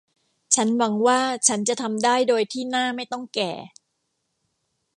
[0.55, 3.51] ฉันหวังว่าฉันจะทำได้โดยที่หน้าไม่ต้องแก่